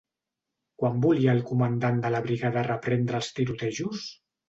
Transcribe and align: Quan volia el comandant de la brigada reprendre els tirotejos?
Quan 0.83 0.97
volia 1.03 1.35
el 1.37 1.43
comandant 1.51 2.01
de 2.07 2.13
la 2.17 2.25
brigada 2.27 2.67
reprendre 2.73 3.25
els 3.25 3.33
tirotejos? 3.41 4.13